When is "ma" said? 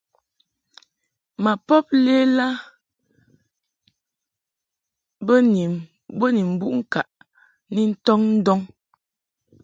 1.43-1.53